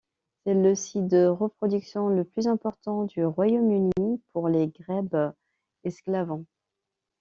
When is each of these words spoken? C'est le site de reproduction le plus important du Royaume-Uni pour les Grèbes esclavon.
C'est 0.43 0.55
le 0.55 0.73
site 0.73 1.05
de 1.09 1.27
reproduction 1.27 2.09
le 2.09 2.23
plus 2.23 2.47
important 2.47 3.03
du 3.03 3.23
Royaume-Uni 3.23 4.19
pour 4.33 4.49
les 4.49 4.67
Grèbes 4.69 5.31
esclavon. 5.83 6.43